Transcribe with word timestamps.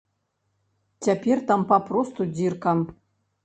Цяпер 1.07 1.37
там 1.53 1.61
папросту 1.75 2.21
дзірка. 2.35 2.77